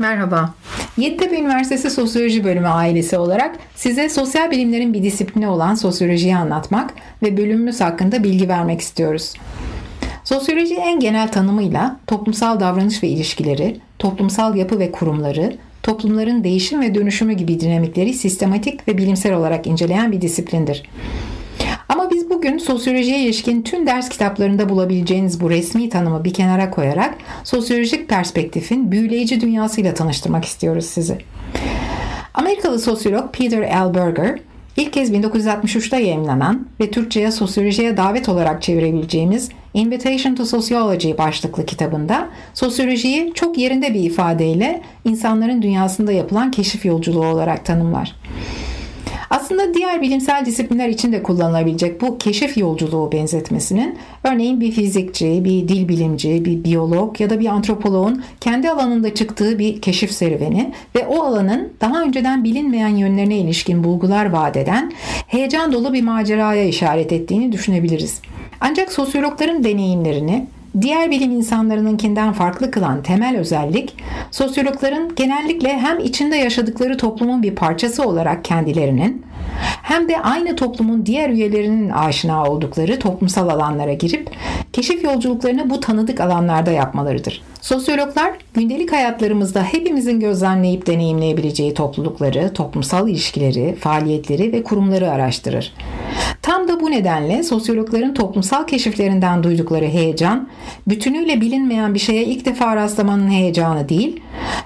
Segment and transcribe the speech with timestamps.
[0.00, 0.54] Merhaba.
[0.96, 7.36] Yeditepe Üniversitesi Sosyoloji Bölümü ailesi olarak size sosyal bilimlerin bir disiplini olan sosyolojiyi anlatmak ve
[7.36, 9.34] bölümümüz hakkında bilgi vermek istiyoruz.
[10.24, 16.94] Sosyoloji en genel tanımıyla toplumsal davranış ve ilişkileri, toplumsal yapı ve kurumları, toplumların değişim ve
[16.94, 20.82] dönüşümü gibi dinamikleri sistematik ve bilimsel olarak inceleyen bir disiplindir.
[22.00, 27.14] Ama biz bugün sosyolojiye ilişkin tüm ders kitaplarında bulabileceğiniz bu resmi tanımı bir kenara koyarak
[27.44, 31.18] sosyolojik perspektifin büyüleyici dünyasıyla tanıştırmak istiyoruz sizi.
[32.34, 33.94] Amerikalı sosyolog Peter L.
[33.94, 34.38] Berger,
[34.76, 42.28] ilk kez 1963'te yayınlanan ve Türkçe'ye sosyolojiye davet olarak çevirebileceğimiz Invitation to Sociology başlıklı kitabında
[42.54, 48.14] sosyolojiyi çok yerinde bir ifadeyle insanların dünyasında yapılan keşif yolculuğu olarak tanımlar.
[49.30, 55.68] Aslında diğer bilimsel disiplinler için de kullanılabilecek bu keşif yolculuğu benzetmesinin örneğin bir fizikçi, bir
[55.68, 61.06] dil bilimci, bir biyolog ya da bir antropoloğun kendi alanında çıktığı bir keşif serüveni ve
[61.06, 64.92] o alanın daha önceden bilinmeyen yönlerine ilişkin bulgular vaat eden
[65.26, 68.20] heyecan dolu bir maceraya işaret ettiğini düşünebiliriz.
[68.60, 70.46] Ancak sosyologların deneyimlerini
[70.80, 73.96] Diğer bilim insanlarınınkinden farklı kılan temel özellik,
[74.30, 79.24] sosyologların genellikle hem içinde yaşadıkları toplumun bir parçası olarak kendilerinin,
[79.82, 84.30] hem de aynı toplumun diğer üyelerinin aşina oldukları toplumsal alanlara girip
[84.72, 87.42] keşif yolculuklarını bu tanıdık alanlarda yapmalarıdır.
[87.60, 95.72] Sosyologlar gündelik hayatlarımızda hepimizin gözlemleyip deneyimleyebileceği toplulukları, toplumsal ilişkileri, faaliyetleri ve kurumları araştırır.
[96.50, 100.48] Tam da bu nedenle sosyologların toplumsal keşiflerinden duydukları heyecan,
[100.88, 104.20] bütünüyle bilinmeyen bir şeye ilk defa rastlamanın heyecanı değil,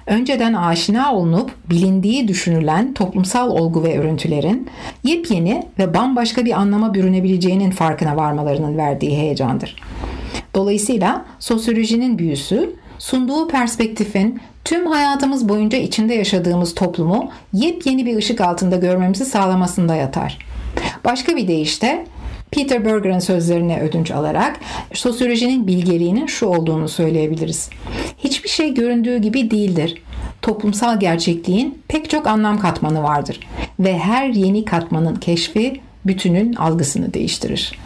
[0.06, 4.68] önceden aşina olunup bilindiği düşünülen toplumsal olgu ve örüntülerin
[5.04, 9.76] yepyeni ve bambaşka bir anlama bürünebileceğinin farkına varmalarının verdiği heyecandır.
[10.54, 18.76] Dolayısıyla sosyolojinin büyüsü sunduğu perspektifin tüm hayatımız boyunca içinde yaşadığımız toplumu yepyeni bir ışık altında
[18.76, 20.53] görmemizi sağlamasında yatar.
[21.04, 22.06] Başka bir deyişle
[22.50, 24.60] Peter Berger'ın sözlerine ödünç alarak
[24.92, 27.70] sosyolojinin bilgeliğinin şu olduğunu söyleyebiliriz.
[28.18, 30.02] Hiçbir şey göründüğü gibi değildir.
[30.42, 33.40] Toplumsal gerçekliğin pek çok anlam katmanı vardır
[33.80, 37.78] ve her yeni katmanın keşfi bütünün algısını değiştirir.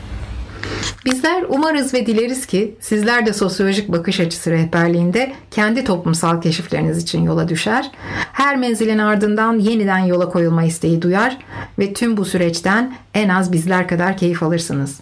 [1.05, 7.23] Bizler umarız ve dileriz ki sizler de sosyolojik bakış açısı rehberliğinde kendi toplumsal keşifleriniz için
[7.23, 7.91] yola düşer,
[8.33, 11.39] her menzilin ardından yeniden yola koyulma isteği duyar
[11.79, 15.01] ve tüm bu süreçten en az bizler kadar keyif alırsınız.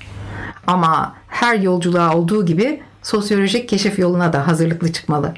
[0.66, 5.34] Ama her yolculuğa olduğu gibi sosyolojik keşif yoluna da hazırlıklı çıkmalı.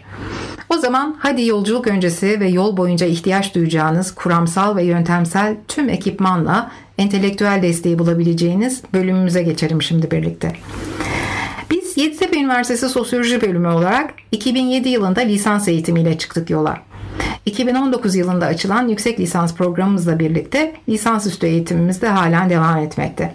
[0.69, 6.71] O zaman hadi yolculuk öncesi ve yol boyunca ihtiyaç duyacağınız kuramsal ve yöntemsel tüm ekipmanla
[6.99, 10.53] entelektüel desteği bulabileceğiniz bölümümüze geçelim şimdi birlikte.
[11.71, 16.79] Biz Yeditepe Üniversitesi Sosyoloji Bölümü olarak 2007 yılında lisans eğitimiyle çıktık yola.
[17.47, 23.35] 2019 yılında açılan yüksek lisans programımızla birlikte lisansüstü eğitimimiz de halen devam etmekte.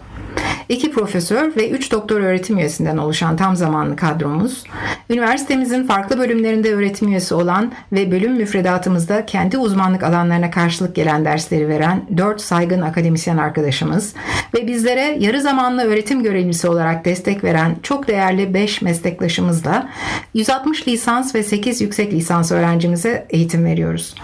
[0.69, 4.63] İki profesör ve üç doktor öğretim üyesinden oluşan tam zamanlı kadromuz,
[5.09, 11.67] üniversitemizin farklı bölümlerinde öğretim üyesi olan ve bölüm müfredatımızda kendi uzmanlık alanlarına karşılık gelen dersleri
[11.67, 14.13] veren dört saygın akademisyen arkadaşımız
[14.53, 19.89] ve bizlere yarı zamanlı öğretim görevlisi olarak destek veren çok değerli beş meslektaşımızla
[20.33, 24.15] 160 lisans ve 8 yüksek lisans öğrencimize eğitim veriyoruz.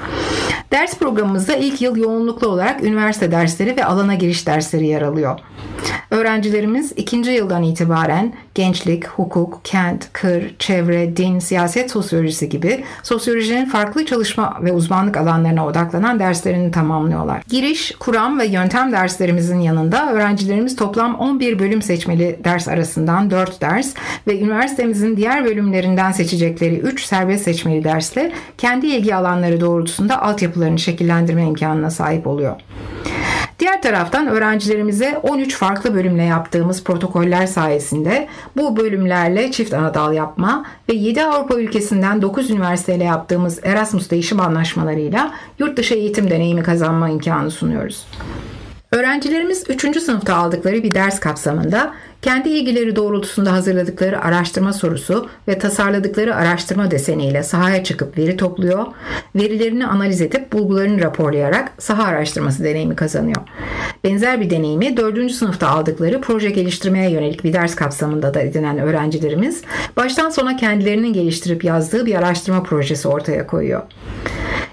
[0.71, 5.39] Ders programımızda ilk yıl yoğunluklu olarak üniversite dersleri ve alana giriş dersleri yer alıyor.
[6.11, 14.05] Öğrencilerimiz ikinci yıldan itibaren gençlik, hukuk, kent, kır, çevre, din, siyaset sosyolojisi gibi sosyolojinin farklı
[14.05, 17.43] çalışma ve uzmanlık alanlarına odaklanan derslerini tamamlıyorlar.
[17.49, 23.93] Giriş, kuram ve yöntem derslerimizin yanında öğrencilerimiz toplam 11 bölüm seçmeli ders arasından 4 ders
[24.27, 30.21] ve üniversitemizin diğer bölümlerinden seçecekleri 3 serbest seçmeli dersle kendi ilgi alanları doğrultusunda
[30.59, 32.55] altyapılarını şekillendirme imkanına sahip oluyor.
[33.59, 40.93] Diğer taraftan öğrencilerimize 13 farklı bölümle yaptığımız protokoller sayesinde bu bölümlerle çift anadal yapma ve
[40.93, 47.51] 7 Avrupa ülkesinden 9 üniversiteyle yaptığımız Erasmus değişim anlaşmalarıyla yurt dışı eğitim deneyimi kazanma imkanı
[47.51, 48.07] sunuyoruz.
[48.91, 50.01] Öğrencilerimiz 3.
[50.01, 57.43] sınıfta aldıkları bir ders kapsamında kendi ilgileri doğrultusunda hazırladıkları araştırma sorusu ve tasarladıkları araştırma deseniyle
[57.43, 58.85] sahaya çıkıp veri topluyor,
[59.35, 63.41] verilerini analiz edip bulgularını raporlayarak saha araştırması deneyimi kazanıyor.
[64.03, 65.31] Benzer bir deneyimi 4.
[65.31, 69.61] sınıfta aldıkları proje geliştirmeye yönelik bir ders kapsamında da edinen öğrencilerimiz
[69.97, 73.81] baştan sona kendilerinin geliştirip yazdığı bir araştırma projesi ortaya koyuyor.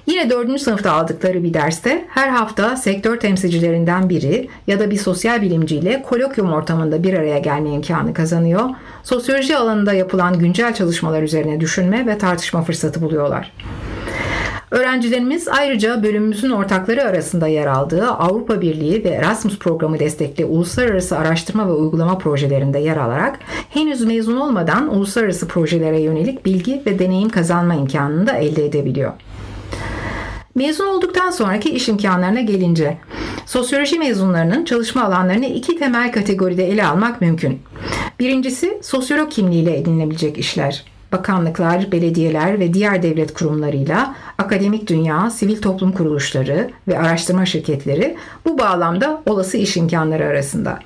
[0.06, 0.60] Yine 4.
[0.60, 6.52] sınıfta aldıkları bir derste her hafta sektör temsilcilerinden biri ya da bir sosyal bilimciyle kolokyum
[6.52, 8.70] ortamında bir araya gelme imkanı kazanıyor.
[9.02, 13.52] Sosyoloji alanında yapılan güncel çalışmalar üzerine düşünme ve tartışma fırsatı buluyorlar.
[14.70, 21.68] Öğrencilerimiz ayrıca bölümümüzün ortakları arasında yer aldığı Avrupa Birliği ve Erasmus programı destekli uluslararası araştırma
[21.68, 23.38] ve uygulama projelerinde yer alarak
[23.70, 29.12] henüz mezun olmadan uluslararası projelere yönelik bilgi ve deneyim kazanma imkanını da elde edebiliyor.
[30.56, 32.98] Mezun olduktan sonraki iş imkanlarına gelince,
[33.46, 37.60] sosyoloji mezunlarının çalışma alanlarını iki temel kategoride ele almak mümkün.
[38.20, 45.92] Birincisi sosyolog kimliğiyle edinilebilecek işler bakanlıklar, belediyeler ve diğer devlet kurumlarıyla akademik dünya, sivil toplum
[45.92, 50.78] kuruluşları ve araştırma şirketleri bu bağlamda olası iş imkanları arasında.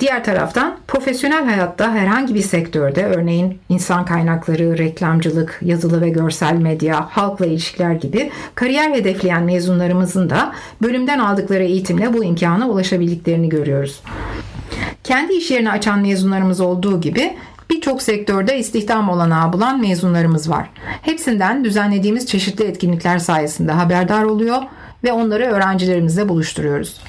[0.00, 7.06] Diğer taraftan profesyonel hayatta herhangi bir sektörde örneğin insan kaynakları, reklamcılık, yazılı ve görsel medya,
[7.10, 10.52] halkla ilişkiler gibi kariyer hedefleyen mezunlarımızın da
[10.82, 14.02] bölümden aldıkları eğitimle bu imkana ulaşabildiklerini görüyoruz.
[15.04, 17.36] Kendi iş yerini açan mezunlarımız olduğu gibi
[17.70, 20.70] birçok sektörde istihdam olanağı bulan mezunlarımız var.
[21.02, 24.62] Hepsinden düzenlediğimiz çeşitli etkinlikler sayesinde haberdar oluyor
[25.04, 27.00] ve onları öğrencilerimizle buluşturuyoruz.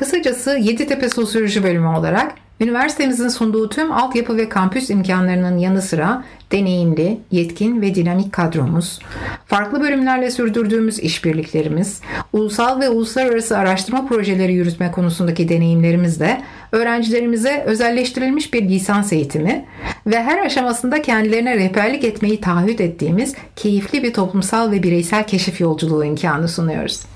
[0.00, 7.18] Kısacası Yeditepe Sosyoloji Bölümü olarak üniversitemizin sunduğu tüm altyapı ve kampüs imkanlarının yanı sıra deneyimli,
[7.30, 8.98] yetkin ve dinamik kadromuz,
[9.46, 12.00] farklı bölümlerle sürdürdüğümüz işbirliklerimiz,
[12.32, 16.42] ulusal ve uluslararası araştırma projeleri yürütme konusundaki deneyimlerimiz de
[16.72, 19.64] öğrencilerimize özelleştirilmiş bir lisans eğitimi
[20.06, 26.04] ve her aşamasında kendilerine rehberlik etmeyi taahhüt ettiğimiz keyifli bir toplumsal ve bireysel keşif yolculuğu
[26.04, 27.09] imkanı sunuyoruz.